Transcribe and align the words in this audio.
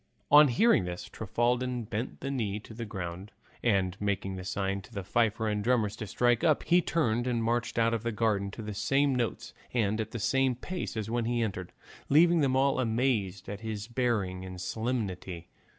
On 0.31 0.47
hearing 0.47 0.85
this 0.85 1.07
Trifaldin 1.07 1.83
bent 1.83 2.21
the 2.21 2.31
knee 2.31 2.59
to 2.61 2.73
the 2.73 2.87
ground, 2.87 3.31
and 3.61 3.95
making 3.99 4.39
a 4.39 4.43
sign 4.43 4.81
to 4.81 4.91
the 4.91 5.03
fifer 5.03 5.47
and 5.47 5.63
drummers 5.63 5.95
to 5.97 6.07
strike 6.07 6.43
up, 6.43 6.63
he 6.63 6.81
turned 6.81 7.27
and 7.27 7.43
marched 7.43 7.77
out 7.77 7.93
of 7.93 8.01
the 8.01 8.11
garden 8.11 8.49
to 8.49 8.63
the 8.63 8.73
same 8.73 9.13
notes 9.13 9.53
and 9.75 10.01
at 10.01 10.09
the 10.09 10.17
same 10.17 10.55
pace 10.55 10.97
as 10.97 11.11
when 11.11 11.25
he 11.25 11.43
entered, 11.43 11.71
leaving 12.09 12.41
them 12.41 12.55
all 12.55 12.79
amazed 12.79 13.47
at 13.47 13.59
his 13.61 13.87
bearing 13.87 14.43
and 14.43 14.59
solemnity. 14.59 15.51